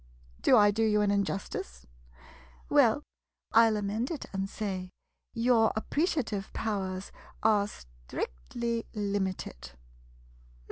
[0.41, 1.85] Do I do you an injustice?
[2.69, 3.03] Well,
[3.53, 4.89] I '11 amend it and say—
[5.45, 7.11] your appreciative powers
[7.43, 9.73] are strictly limited.